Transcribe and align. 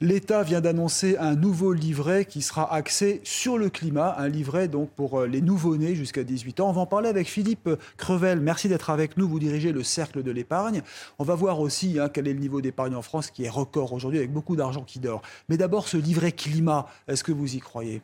L'État 0.00 0.42
vient 0.42 0.60
d'annoncer 0.60 1.16
un 1.18 1.34
nouveau 1.34 1.72
livret 1.72 2.24
qui 2.24 2.42
sera 2.42 2.72
axé 2.72 3.20
sur 3.24 3.58
le 3.58 3.70
climat, 3.70 4.14
un 4.18 4.28
livret 4.28 4.68
donc 4.68 4.90
pour 4.90 5.20
euh, 5.20 5.26
les 5.26 5.40
nouveau-nés 5.40 5.94
jusqu'à 5.94 6.24
18 6.24 6.60
ans. 6.60 6.68
On 6.68 6.72
va 6.72 6.82
en 6.82 6.86
parler 6.86 7.08
avec 7.08 7.28
Philippe 7.28 7.70
Crevel. 7.96 8.40
Merci 8.40 8.68
d'être 8.68 8.90
avec 8.90 9.16
nous. 9.16 9.28
Vous 9.28 9.38
dirigez 9.38 9.72
le 9.72 9.82
Cercle 9.82 10.22
de 10.22 10.30
l'épargne. 10.30 10.82
On 11.18 11.24
va 11.24 11.34
voir 11.34 11.60
aussi 11.60 11.98
hein, 11.98 12.08
quel 12.12 12.28
est 12.28 12.32
le 12.32 12.40
niveau 12.40 12.60
d'épargne 12.60 12.94
en 12.94 13.02
France 13.02 13.30
qui 13.30 13.44
est 13.44 13.48
record 13.48 13.92
aujourd'hui 13.92 14.18
avec 14.18 14.32
beaucoup 14.32 14.56
d'argent 14.56 14.82
qui 14.82 14.98
dort. 14.98 15.22
Mais 15.48 15.56
d'abord, 15.56 15.88
ce 15.88 15.96
livret 15.96 16.32
climat, 16.32 16.86
est-ce 17.08 17.24
que 17.24 17.32
vous 17.32 17.54
y 17.54 17.60
croyez? 17.60 18.02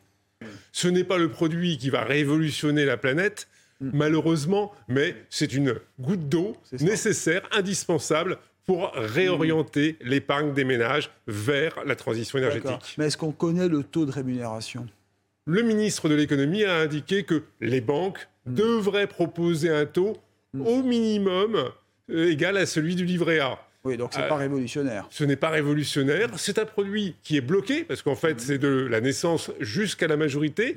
Ce 0.73 0.89
n'est 0.89 1.05
pas 1.05 1.19
le 1.19 1.31
produit 1.31 1.79
qui 1.79 1.91
va 1.91 2.03
révolutionner 2.03 2.85
la 2.85 2.97
planète, 2.97 3.49
malheureusement, 3.81 4.73
mais 4.89 5.15
c'est 5.31 5.53
une 5.53 5.75
goutte 6.01 6.29
d'eau 6.29 6.57
nécessaire, 6.81 7.43
indispensable 7.53 8.39
pour 8.67 8.93
réorienter 8.95 9.97
l'épargne 10.03 10.53
des 10.53 10.65
ménages 10.65 11.11
vers 11.27 11.85
la 11.85 11.97
transition 11.97 12.39
énergétique. 12.39 12.95
Mais 12.99 13.07
est-ce 13.07 13.17
qu'on 13.17 13.33
connaît 13.33 13.69
le 13.69 13.83
taux 13.83 14.07
de 14.07 14.13
rémunération? 14.13 14.87
Le 15.47 15.63
ministre 15.63 16.09
de 16.09 16.15
l'économie 16.15 16.65
a 16.65 16.77
indiqué 16.77 17.25
que 17.25 17.43
les 17.61 17.81
banques 17.81 18.29
devraient 18.47 19.09
proposer 19.09 19.71
un 19.71 19.87
taux 19.87 20.17
au 20.59 20.83
minimum 20.83 21.57
euh, 22.11 22.31
égal 22.31 22.57
à 22.57 22.67
celui 22.67 22.95
du 22.95 23.05
livret 23.05 23.41
A. 23.41 23.59
Oui, 23.85 23.97
donc 23.97 24.11
c'est 24.13 24.21
Euh, 24.23 24.29
pas 24.29 24.37
révolutionnaire. 24.37 25.07
Ce 25.11 25.25
n'est 25.25 25.35
pas 25.37 25.51
révolutionnaire, 25.51 26.29
c'est 26.37 26.59
un 26.59 26.65
produit 26.65 27.17
qui 27.25 27.37
est 27.37 27.41
bloqué, 27.41 27.83
parce 27.83 28.03
qu'en 28.03 28.15
fait, 28.15 28.41
c'est 28.41 28.59
de 28.59 28.87
la 28.89 29.01
naissance 29.01 29.51
jusqu'à 29.59 30.07
la 30.07 30.17
majorité. 30.17 30.77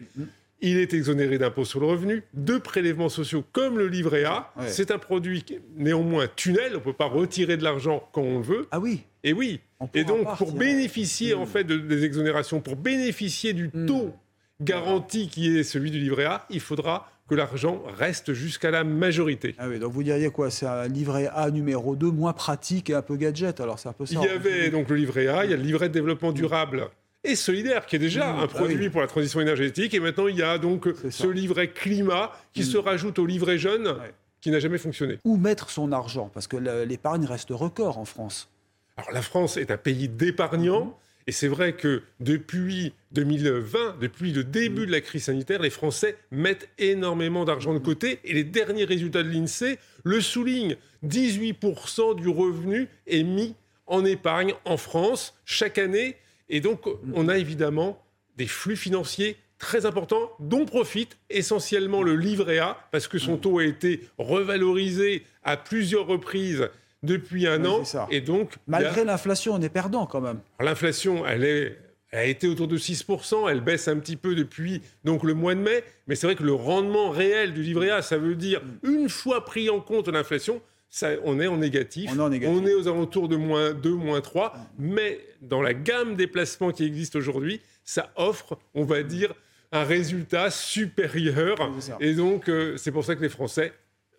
Il 0.61 0.77
est 0.77 0.93
exonéré 0.93 1.37
d'impôts 1.37 1.65
sur 1.65 1.79
le 1.81 1.85
revenu, 1.85 2.23
de 2.33 2.57
prélèvements 2.57 3.09
sociaux 3.09 3.43
comme 3.51 3.77
le 3.77 3.87
livret 3.87 4.23
A. 4.23 4.51
Ouais. 4.57 4.67
C'est 4.69 4.89
un 4.89 4.97
produit 4.97 5.43
qui 5.43 5.55
est 5.55 5.61
néanmoins 5.75 6.27
tunnel, 6.35 6.71
on 6.71 6.75
ne 6.75 6.83
peut 6.83 6.93
pas 6.93 7.05
retirer 7.07 7.57
de 7.57 7.63
l'argent 7.63 8.07
quand 8.13 8.21
on 8.21 8.37
le 8.39 8.43
veut. 8.45 8.67
Ah 8.71 8.79
oui, 8.79 9.01
Et 9.23 9.33
oui, 9.33 9.59
et 9.93 10.03
donc 10.05 10.37
pour 10.37 10.53
bénéficier 10.53 11.33
en 11.33 11.45
fait 11.45 11.63
de- 11.65 11.77
des 11.77 12.05
exonérations, 12.05 12.61
pour 12.61 12.75
bénéficier 12.77 13.53
du 13.53 13.69
taux 13.87 14.13
garanti 14.61 15.27
qui 15.27 15.57
est 15.57 15.63
celui 15.63 15.91
du 15.91 15.99
livret 15.99 16.25
A, 16.25 16.45
il 16.49 16.59
faudra 16.61 17.09
que 17.27 17.35
l'argent 17.35 17.83
reste 17.97 18.33
jusqu'à 18.33 18.71
la 18.71 18.83
majorité. 18.83 19.55
Ah 19.57 19.67
oui, 19.67 19.79
donc 19.79 19.91
vous 19.91 20.03
diriez 20.03 20.29
quoi? 20.29 20.51
C'est 20.51 20.67
un 20.67 20.87
livret 20.87 21.27
A 21.33 21.49
numéro 21.51 21.95
2, 21.95 22.09
moins 22.11 22.33
pratique 22.33 22.89
et 22.89 22.93
un 22.93 23.01
peu 23.01 23.15
gadget, 23.17 23.59
alors 23.59 23.79
c'est 23.79 23.89
un 23.89 23.93
peu 23.93 24.05
ça. 24.05 24.19
Il 24.21 24.25
y 24.25 24.29
avait 24.29 24.69
donc 24.69 24.89
le 24.89 24.95
livret 24.95 25.27
A, 25.27 25.43
il 25.43 25.51
y 25.51 25.53
a 25.53 25.57
le 25.57 25.63
livret 25.63 25.89
de 25.89 25.93
développement 25.93 26.31
durable 26.31 26.87
et 27.25 27.35
solidaire, 27.35 27.85
qui 27.85 27.95
est 27.95 27.99
déjà 27.99 28.31
Mmh, 28.33 28.39
un 28.39 28.43
ah 28.43 28.47
produit 28.47 28.77
oui. 28.77 28.89
pour 28.89 29.01
la 29.01 29.07
transition 29.07 29.41
énergétique. 29.41 29.93
Et 29.93 29.99
maintenant, 29.99 30.27
il 30.27 30.35
y 30.37 30.43
a 30.43 30.57
donc 30.57 30.87
ce 31.09 31.27
livret 31.27 31.69
climat 31.69 32.31
qui 32.53 32.63
se 32.63 32.77
rajoute 32.77 33.19
au 33.19 33.25
livret 33.25 33.57
jeune, 33.57 33.87
Ouais. 33.87 34.13
qui 34.41 34.51
n'a 34.51 34.59
jamais 34.59 34.77
fonctionné. 34.77 35.19
Où 35.23 35.37
mettre 35.37 35.69
son 35.69 35.91
argent? 35.91 36.29
Parce 36.33 36.47
que 36.47 36.57
l'épargne 36.57 37.25
reste 37.25 37.49
record 37.51 37.97
en 37.97 38.05
France. 38.05 38.49
Alors, 38.97 39.11
la 39.11 39.21
France 39.21 39.57
est 39.57 39.71
un 39.71 39.77
pays 39.77 40.07
d'épargnants. 40.07 40.85
Mmh. 40.85 40.93
Et 41.27 41.31
c'est 41.31 41.47
vrai 41.47 41.73
que 41.73 42.03
depuis 42.19 42.93
2020, 43.13 43.97
depuis 43.99 44.31
le 44.31 44.43
début 44.43 44.85
de 44.85 44.91
la 44.91 45.01
crise 45.01 45.23
sanitaire, 45.23 45.59
les 45.59 45.71
Français 45.71 46.17
mettent 46.29 46.69
énormément 46.77 47.45
d'argent 47.45 47.73
de 47.73 47.79
côté. 47.79 48.19
Et 48.25 48.33
les 48.33 48.43
derniers 48.43 48.85
résultats 48.85 49.23
de 49.23 49.29
l'INSEE 49.29 49.79
le 50.03 50.21
soulignent. 50.21 50.75
18% 51.03 52.15
du 52.15 52.29
revenu 52.29 52.87
est 53.07 53.23
mis 53.23 53.55
en 53.87 54.05
épargne 54.05 54.53
en 54.65 54.77
France 54.77 55.33
chaque 55.45 55.77
année. 55.79 56.15
Et 56.49 56.59
donc, 56.61 56.81
on 57.13 57.27
a 57.27 57.37
évidemment 57.37 58.01
des 58.37 58.47
flux 58.47 58.75
financiers 58.75 59.37
très 59.57 59.85
importants 59.85 60.29
dont 60.39 60.65
profite 60.65 61.17
essentiellement 61.29 62.03
le 62.03 62.15
livret 62.15 62.59
A 62.59 62.77
parce 62.91 63.07
que 63.07 63.17
son 63.17 63.37
taux 63.37 63.59
a 63.59 63.63
été 63.65 64.01
revalorisé 64.17 65.23
à 65.43 65.57
plusieurs 65.57 66.05
reprises 66.07 66.69
depuis 67.03 67.47
un 67.47 67.61
Oui, 67.63 67.67
an. 67.69 67.85
ça. 67.85 68.07
Et 68.11 68.21
donc, 68.21 68.55
Malgré 68.67 69.03
l'inflation, 69.05 69.53
on 69.53 69.61
est 69.61 69.69
perdant 69.69 70.05
quand 70.05 70.21
même. 70.21 70.39
L'inflation, 70.59 71.25
elle, 71.25 71.43
est, 71.43 71.77
elle 72.11 72.19
a 72.19 72.25
été 72.25 72.47
autour 72.47 72.67
de 72.67 72.77
6%, 72.77 73.49
elle 73.49 73.61
baisse 73.61 73.87
un 73.87 73.97
petit 73.99 74.15
peu 74.17 74.35
depuis 74.35 74.81
donc, 75.03 75.23
le 75.23 75.33
mois 75.33 75.55
de 75.55 75.59
mai, 75.61 75.83
mais 76.07 76.15
c'est 76.15 76.27
vrai 76.27 76.35
que 76.35 76.43
le 76.43 76.53
rendement 76.53 77.09
réel 77.09 77.53
du 77.53 77.61
livret 77.63 77.89
A, 77.91 78.01
ça 78.01 78.17
veut 78.17 78.35
dire, 78.35 78.61
une 78.83 79.07
fois 79.09 79.45
pris 79.45 79.69
en 79.69 79.79
compte 79.81 80.07
l'inflation, 80.07 80.61
ça, 80.95 81.09
on 81.25 81.41
est 81.41 81.47
en 81.47 81.57
négatif. 81.57 82.09
On 82.13 82.19
est 82.19 82.21
en 82.21 82.29
négatif. 82.29 82.57
On 82.57 82.65
est 82.65 82.73
aux 82.73 82.87
alentours 82.87 83.27
de 83.27 83.35
moins 83.35 83.73
2, 83.73 83.93
moins 83.95 84.21
3, 84.21 84.53
mais 84.79 85.19
dans 85.41 85.61
la 85.61 85.73
gamme 85.73 86.15
des 86.15 86.25
placements 86.25 86.71
qui 86.71 86.85
existent 86.85 87.19
aujourd'hui, 87.19 87.59
ça 87.83 88.11
offre, 88.15 88.57
on 88.73 88.85
va 88.85 89.03
dire, 89.03 89.33
un 89.73 89.83
résultat 89.83 90.49
supérieur. 90.49 91.57
Et 91.99 92.13
donc, 92.13 92.47
euh, 92.47 92.77
c'est 92.77 92.93
pour 92.93 93.03
ça 93.03 93.17
que 93.17 93.21
les 93.21 93.27
Français 93.27 93.73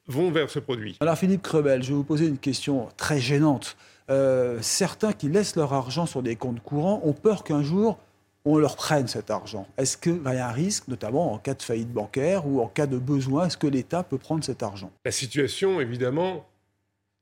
vont 0.06 0.30
vers 0.30 0.50
ce 0.50 0.58
produit. 0.58 0.98
Alors 1.00 1.16
Philippe 1.16 1.40
Crebel, 1.40 1.82
je 1.82 1.88
vais 1.88 1.94
vous 1.94 2.04
poser 2.04 2.26
une 2.26 2.36
question 2.36 2.90
très 2.98 3.20
gênante. 3.20 3.78
Euh, 4.10 4.58
certains 4.60 5.14
qui 5.14 5.30
laissent 5.30 5.56
leur 5.56 5.72
argent 5.72 6.04
sur 6.04 6.22
des 6.22 6.36
comptes 6.36 6.62
courants 6.62 7.00
ont 7.04 7.14
peur 7.14 7.42
qu'un 7.42 7.62
jour 7.62 7.98
on 8.44 8.58
leur 8.58 8.76
prenne 8.76 9.08
cet 9.08 9.30
argent. 9.30 9.66
Est-ce 9.78 9.96
qu'il 9.96 10.20
y 10.22 10.28
a 10.28 10.48
un 10.48 10.52
risque, 10.52 10.88
notamment 10.88 11.32
en 11.32 11.38
cas 11.38 11.54
de 11.54 11.62
faillite 11.62 11.90
bancaire 11.90 12.46
ou 12.46 12.60
en 12.60 12.68
cas 12.68 12.86
de 12.86 12.98
besoin, 12.98 13.46
est-ce 13.46 13.56
que 13.56 13.66
l'État 13.66 14.02
peut 14.04 14.18
prendre 14.18 14.44
cet 14.44 14.62
argent? 14.62 14.92
La 15.04 15.10
situation, 15.10 15.80
évidemment, 15.80 16.46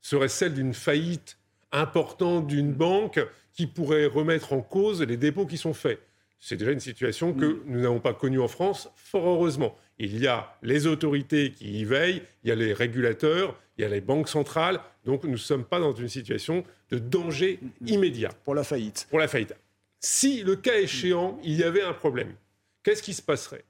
serait 0.05 0.27
celle 0.27 0.53
d'une 0.53 0.75
faillite 0.75 1.39
importante 1.71 2.45
d'une 2.45 2.71
banque 2.71 3.19
qui 3.53 3.65
pourrait 3.65 4.05
remettre 4.05 4.53
en 4.53 4.61
cause 4.61 5.01
les 5.01 5.17
dépôts 5.17 5.47
qui 5.47 5.57
sont 5.57 5.73
faits. 5.73 5.99
C'est 6.39 6.57
déjà 6.57 6.71
une 6.71 6.79
situation 6.79 7.33
que 7.33 7.63
nous 7.65 7.81
n'avons 7.81 7.99
pas 7.99 8.13
connue 8.13 8.39
en 8.39 8.47
France, 8.47 8.87
fort 8.95 9.27
heureusement. 9.27 9.75
Il 9.97 10.19
y 10.19 10.27
a 10.27 10.55
les 10.61 10.85
autorités 10.85 11.53
qui 11.53 11.79
y 11.79 11.85
veillent, 11.85 12.21
il 12.43 12.49
y 12.49 12.51
a 12.51 12.55
les 12.55 12.71
régulateurs, 12.71 13.59
il 13.79 13.81
y 13.81 13.85
a 13.85 13.87
les 13.87 13.99
banques 13.99 14.29
centrales, 14.29 14.79
donc 15.05 15.23
nous 15.23 15.31
ne 15.31 15.37
sommes 15.37 15.65
pas 15.65 15.79
dans 15.79 15.93
une 15.93 16.07
situation 16.07 16.63
de 16.91 16.99
danger 16.99 17.59
immédiat 17.87 18.29
pour 18.43 18.53
la 18.53 18.63
faillite 18.63 19.07
pour 19.09 19.17
la 19.17 19.27
faillite. 19.27 19.55
Si, 20.01 20.43
le 20.43 20.55
cas 20.55 20.77
échéant, 20.77 21.39
il 21.43 21.55
y 21.55 21.63
avait 21.63 21.81
un 21.81 21.93
problème, 21.93 22.35
qu'est-ce 22.83 23.01
qui 23.01 23.15
se 23.15 23.23
passerait? 23.23 23.65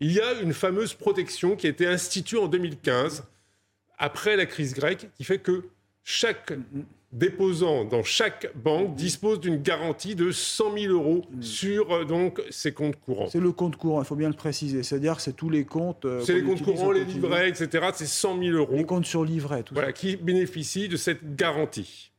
Il 0.00 0.10
y 0.10 0.20
a 0.20 0.32
une 0.40 0.52
fameuse 0.52 0.94
protection 0.94 1.54
qui 1.54 1.68
a 1.68 1.70
été 1.70 1.86
instituée 1.86 2.38
en 2.38 2.48
2015, 2.48 3.22
après 3.98 4.36
la 4.36 4.46
crise 4.46 4.74
grecque, 4.74 5.08
qui 5.14 5.22
fait 5.22 5.38
que 5.38 5.62
chaque 6.08 6.52
déposant 7.10 7.84
dans 7.84 8.04
chaque 8.04 8.54
banque 8.54 8.94
dispose 8.94 9.40
d'une 9.40 9.60
garantie 9.60 10.14
de 10.14 10.30
100 10.30 10.78
000 10.78 10.92
euros 10.92 11.24
sur 11.40 11.92
euh, 11.92 12.04
donc, 12.04 12.40
ses 12.48 12.72
comptes 12.72 12.94
courants. 13.00 13.26
C'est 13.26 13.40
le 13.40 13.50
compte 13.50 13.74
courant, 13.74 14.02
il 14.02 14.06
faut 14.06 14.14
bien 14.14 14.28
le 14.28 14.34
préciser. 14.36 14.84
C'est-à-dire 14.84 15.16
que 15.16 15.22
c'est 15.22 15.32
tous 15.34 15.50
les 15.50 15.64
comptes. 15.64 16.04
euh, 16.04 16.20
C'est 16.20 16.34
les 16.34 16.44
comptes 16.44 16.62
courants, 16.62 16.92
les 16.92 17.04
livrets, 17.04 17.48
etc. 17.48 17.88
C'est 17.92 18.06
100 18.06 18.38
000 18.40 18.56
euros. 18.56 18.76
Les 18.76 18.84
comptes 18.84 19.04
sur 19.04 19.24
livret, 19.24 19.64
tout 19.64 19.74
voilà, 19.74 19.92
qui 19.92 20.14
bénéficient 20.14 20.88
de 20.88 20.96
cette 20.96 21.34
garantie. 21.34 22.12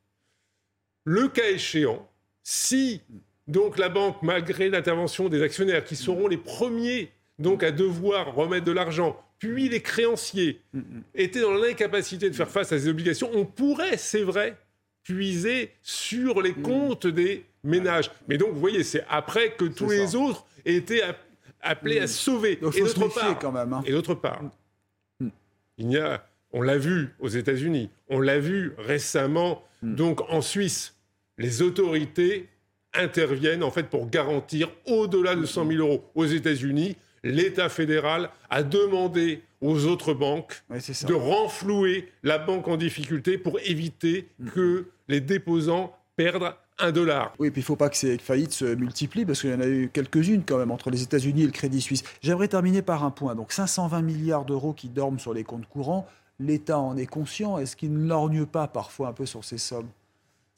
Le 1.05 1.29
cas 1.29 1.49
échéant, 1.49 2.05
si 2.43 3.01
donc 3.47 3.77
la 3.77 3.87
banque, 3.87 4.21
malgré 4.21 4.67
l'intervention 4.69 5.29
des 5.29 5.41
actionnaires, 5.41 5.85
qui 5.85 5.95
seront 5.95 6.27
les 6.27 6.37
premiers 6.37 7.09
donc 7.39 7.63
à 7.63 7.71
devoir 7.71 8.35
remettre 8.35 8.65
de 8.65 8.73
l'argent, 8.73 9.17
puis 9.39 9.69
les 9.69 9.81
créanciers 9.81 10.61
étaient 11.13 11.41
dans 11.41 11.53
l'incapacité 11.53 12.29
de 12.29 12.35
faire 12.35 12.49
face 12.49 12.71
à 12.71 12.79
ces 12.79 12.87
obligations, 12.89 13.29
on 13.33 13.45
pourrait, 13.45 13.97
c'est 13.97 14.23
vrai, 14.23 14.57
puiser 15.03 15.71
sur 15.81 16.41
les 16.41 16.53
comptes 16.53 17.07
des 17.07 17.45
ménages. 17.63 18.11
Mais 18.27 18.37
donc, 18.37 18.53
vous 18.53 18.59
voyez, 18.59 18.83
c'est 18.83 19.03
après 19.09 19.51
que 19.55 19.65
tous 19.65 19.89
les 19.89 20.07
ça. 20.07 20.17
autres 20.17 20.45
aient 20.65 20.75
été 20.75 21.01
app- 21.03 21.23
appelés 21.61 21.99
à 21.99 22.07
sauver. 22.07 22.55
Donc 22.57 22.75
Et 22.75 22.79
il 22.79 22.83
d'autre 22.85 23.07
part, 23.13 23.39
quand 23.39 23.51
même. 23.51 23.73
hein. 23.73 23.83
et 23.85 23.91
d'autre 23.91 24.15
part, 24.15 24.41
il 25.77 25.91
y 25.91 25.97
a, 25.97 26.25
on 26.51 26.61
l'a 26.61 26.77
vu 26.77 27.09
aux 27.19 27.27
États-Unis, 27.27 27.89
on 28.09 28.19
l'a 28.19 28.39
vu 28.39 28.73
récemment, 28.77 29.63
donc 29.83 30.21
en 30.31 30.41
Suisse, 30.41 30.95
les 31.37 31.61
autorités 31.61 32.47
interviennent 32.93 33.63
en 33.63 33.69
fait 33.69 33.83
pour 33.83 34.09
garantir 34.09 34.71
au-delà 34.87 35.35
de 35.35 35.45
100 35.45 35.67
000 35.67 35.79
euros. 35.87 36.03
Aux 36.15 36.25
États-Unis, 36.25 36.95
l'État 37.23 37.69
fédéral 37.69 38.29
a 38.49 38.63
demandé 38.63 39.41
aux 39.61 39.85
autres 39.85 40.13
banques 40.13 40.63
Ouais, 40.69 40.79
de 40.79 41.13
renflouer 41.13 42.09
la 42.23 42.37
banque 42.37 42.67
en 42.67 42.77
difficulté 42.77 43.37
pour 43.37 43.59
éviter 43.61 44.27
que 44.53 44.85
les 45.07 45.21
déposants 45.21 45.95
perdent 46.15 46.53
un 46.79 46.91
dollar. 46.91 47.33
Oui, 47.39 47.49
puis 47.49 47.61
il 47.61 47.63
ne 47.63 47.65
faut 47.65 47.75
pas 47.75 47.89
que 47.89 47.97
ces 47.97 48.17
faillites 48.17 48.53
se 48.53 48.65
multiplient, 48.65 49.25
parce 49.25 49.41
qu'il 49.41 49.49
y 49.49 49.53
en 49.53 49.61
a 49.61 49.67
eu 49.67 49.89
quelques-unes 49.91 50.43
quand 50.45 50.57
même 50.57 50.71
entre 50.71 50.91
les 50.91 51.01
États-Unis 51.01 51.43
et 51.43 51.45
le 51.45 51.51
Crédit 51.51 51.81
Suisse. 51.81 52.03
J'aimerais 52.21 52.47
terminer 52.47 52.81
par 52.81 53.03
un 53.03 53.11
point. 53.11 53.35
Donc 53.35 53.51
520 53.51 54.01
milliards 54.01 54.45
d'euros 54.45 54.73
qui 54.73 54.89
dorment 54.89 55.19
sur 55.19 55.33
les 55.33 55.43
comptes 55.43 55.67
courants. 55.67 56.07
L'État 56.39 56.77
en 56.77 56.97
est 56.97 57.07
conscient. 57.07 57.57
Est-ce 57.57 57.75
qu'il 57.75 57.93
ne 57.93 58.07
lorgne 58.07 58.45
pas 58.45 58.67
parfois 58.67 59.07
un 59.07 59.13
peu 59.13 59.25
sur 59.25 59.43
ces 59.43 59.57
sommes? 59.57 59.89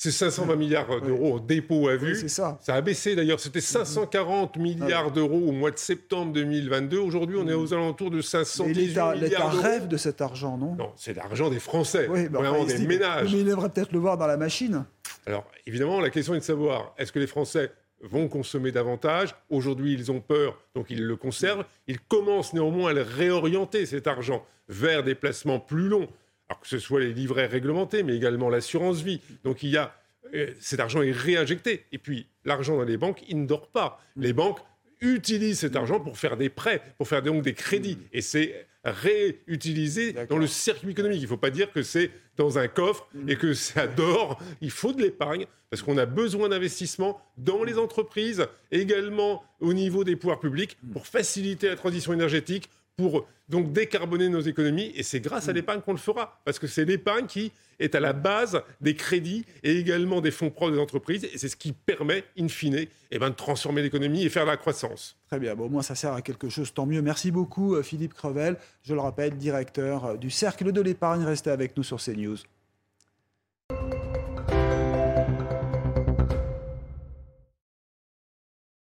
C'est 0.02 0.12
520 0.12 0.56
milliards 0.56 1.02
d'euros 1.02 1.34
en 1.36 1.40
dépôt 1.40 1.90
à 1.90 1.98
vue. 1.98 2.16
c'est 2.16 2.30
ça. 2.30 2.58
Ça 2.62 2.74
a 2.74 2.80
baissé 2.80 3.18
d'ailleurs. 3.18 3.42
C'était 3.42 3.60
540 3.60 4.56
milliards 4.56 5.08
Ah 5.08 5.10
d'euros 5.12 5.42
au 5.50 5.52
mois 5.52 5.72
de 5.72 5.78
septembre 5.78 6.32
2022. 6.32 6.98
Aujourd'hui, 6.98 7.36
on 7.38 7.46
est 7.50 7.54
aux 7.54 7.74
alentours 7.74 8.10
de 8.10 8.22
518 8.22 8.74
l'État 8.74 9.14
milliards 9.14 9.52
d'euros. 9.52 9.62
rêve 9.62 9.88
de 9.90 9.98
cet 9.98 10.22
argent, 10.22 10.58
non? 10.58 10.76
Non, 10.76 10.94
c'est 10.96 11.14
l'argent 11.14 11.50
des 11.50 11.60
Français, 11.60 12.08
Oui, 12.10 12.30
bah, 12.30 12.40
vraiment 12.40 12.64
des 12.64 12.78
ménages. 12.78 13.30
Mais 13.30 13.42
il 13.42 13.50
aimerait 13.50 13.68
peut-être 13.68 13.92
le 13.92 14.00
voir 14.00 14.18
dans 14.18 14.26
la 14.28 14.38
machine. 14.38 14.86
Alors, 15.26 15.44
évidemment, 15.68 16.00
la 16.00 16.10
question 16.10 16.34
est 16.34 16.40
de 16.40 16.44
savoir 16.46 16.94
est-ce 16.98 17.12
que 17.12 17.20
les 17.20 17.28
Français 17.28 17.70
vont 18.02 18.30
consommer 18.30 18.72
davantage? 18.72 19.36
Aujourd'hui, 19.50 19.92
ils 19.92 20.12
ont 20.14 20.22
peur, 20.22 20.58
donc 20.76 20.86
ils 20.92 21.04
le 21.04 21.18
conservent. 21.18 21.66
Ils 21.88 22.00
commencent 22.00 22.54
néanmoins 22.54 22.92
à 22.92 22.94
le 22.94 23.02
réorienter, 23.02 23.86
cet 23.86 24.08
argent, 24.08 24.46
vers 24.70 25.04
des 25.04 25.14
placements 25.16 25.60
plus 25.60 25.90
longs. 25.90 26.08
Alors 26.50 26.60
que 26.60 26.68
ce 26.68 26.80
soit 26.80 27.00
les 27.00 27.14
livrets 27.14 27.46
réglementés, 27.46 28.04
mais 28.04 28.16
également 28.16 28.50
l'assurance 28.50 29.02
vie. 29.02 29.22
Donc, 29.44 29.64
il 29.64 29.70
y 29.70 29.78
a, 29.78 29.96
euh, 30.34 30.48
cet 30.60 30.80
argent 30.80 31.02
est 31.02 31.12
réinjecté. 31.12 31.86
Et 31.92 31.98
puis, 32.00 32.28
l'argent 32.44 32.76
dans 32.76 32.84
les 32.84 32.98
banques, 32.98 33.24
il 33.28 33.42
ne 33.42 33.48
dort 33.48 33.68
pas. 33.68 34.02
Les 34.16 34.34
banques 34.34 34.60
utilisent 35.02 35.60
cet 35.60 35.76
argent 35.76 36.00
pour 36.00 36.18
faire 36.18 36.38
des 36.38 36.50
prêts, 36.50 36.82
pour 36.98 37.08
faire 37.08 37.22
donc 37.22 37.44
des 37.44 37.54
crédits. 37.54 38.00
Et 38.12 38.22
c'est 38.22 38.68
réutilisé 38.84 40.14
dans 40.30 40.38
le 40.38 40.48
circuit 40.48 40.92
économique. 40.92 41.20
Il 41.20 41.24
ne 41.24 41.28
faut 41.28 41.38
pas 41.38 41.50
dire 41.52 41.72
que 41.72 41.84
c'est 41.84 42.12
dans 42.38 42.58
un 42.58 42.68
coffre 42.68 43.08
et 43.28 43.36
que 43.36 43.54
ça 43.54 43.88
dort. 43.88 44.42
Il 44.62 44.72
faut 44.72 44.94
de 44.94 45.02
l'épargne 45.02 45.46
parce 45.70 45.82
qu'on 45.82 45.98
a 45.98 46.06
besoin 46.06 46.50
d'investissements 46.50 47.22
dans 47.38 47.64
les 47.64 47.78
entreprises, 47.78 48.48
également 48.72 49.44
au 49.60 49.74
niveau 49.74 50.04
des 50.04 50.16
pouvoirs 50.16 50.40
publics, 50.40 50.78
pour 50.94 51.06
faciliter 51.06 51.68
la 51.68 51.76
transition 51.76 52.14
énergétique, 52.14 52.70
pour 53.00 53.26
donc 53.48 53.72
décarboner 53.72 54.28
nos 54.28 54.42
économies. 54.42 54.92
Et 54.94 55.04
c'est 55.04 55.22
grâce 55.22 55.48
à 55.48 55.54
l'épargne 55.54 55.80
qu'on 55.80 55.94
le 55.94 55.98
fera. 55.98 56.42
Parce 56.44 56.60
que 56.60 56.68
c'est 56.68 56.84
l'épargne 56.84 57.28
qui 57.28 57.54
est 57.80 57.96
à 57.96 58.02
la 58.02 58.12
base 58.12 58.62
des 58.82 58.94
crédits 58.94 59.46
et 59.64 59.78
également 59.78 60.20
des 60.20 60.32
fonds 60.32 60.50
propres 60.50 60.74
des 60.74 60.80
entreprises. 60.80 61.24
Et 61.24 61.38
c'est 61.38 61.48
ce 61.48 61.56
qui 61.56 61.72
permet, 61.72 62.26
in 62.38 62.50
fine, 62.50 62.88
eh 63.12 63.18
ben, 63.18 63.30
de 63.30 63.36
transformer 63.36 63.82
l'économie 63.82 64.24
et 64.24 64.30
faire 64.30 64.44
de 64.44 64.50
la 64.50 64.58
croissance. 64.58 65.16
Très 65.28 65.40
bien, 65.40 65.56
bon, 65.56 65.68
au 65.68 65.70
moins 65.70 65.82
ça 65.82 65.96
sert 65.96 66.12
à 66.12 66.22
quelque 66.22 66.50
chose, 66.50 66.74
tant 66.74 66.86
mieux. 66.86 67.02
Merci 67.02 67.32
beaucoup 67.32 67.76
euh, 67.76 67.84
Philippe 67.84 68.16
Crevel, 68.16 68.58
je 68.84 68.94
le 68.94 69.00
rappelle, 69.00 69.38
directeur 69.38 70.06
euh, 70.06 70.18
du 70.18 70.30
Cercle 70.30 70.74
de 70.74 70.82
l'épargne. 70.82 71.24
Restez 71.24 71.52
avec 71.52 71.78
nous 71.78 71.84
sur 71.84 72.04
CNews. 72.04 72.40